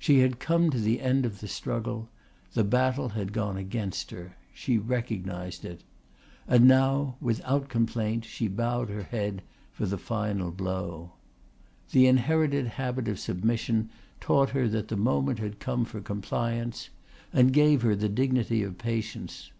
She 0.00 0.18
had 0.18 0.40
come 0.40 0.70
to 0.70 0.80
the 0.80 1.00
end 1.00 1.24
of 1.24 1.38
the 1.38 1.46
struggle; 1.46 2.08
the 2.54 2.64
battle 2.64 3.10
had 3.10 3.32
gone 3.32 3.56
against 3.56 4.10
her; 4.10 4.34
she 4.52 4.78
recognised 4.78 5.64
it; 5.64 5.84
and 6.48 6.66
now, 6.66 7.14
without 7.20 7.68
complaint, 7.68 8.24
she 8.24 8.48
bowed 8.48 8.88
her 8.88 9.04
head 9.04 9.42
for 9.70 9.86
the 9.86 9.96
final 9.96 10.50
blow. 10.50 11.12
The 11.92 12.08
inherited 12.08 12.66
habit 12.66 13.06
of 13.06 13.20
submission 13.20 13.90
taught 14.20 14.50
her 14.50 14.66
that 14.66 14.88
the 14.88 14.96
moment 14.96 15.38
had 15.38 15.60
come 15.60 15.84
for 15.84 16.00
compliance 16.00 16.90
and 17.32 17.52
gave 17.52 17.82
her 17.82 17.94
the 17.94 18.08
dignity 18.08 18.64
of 18.64 18.76
patience. 18.76 19.52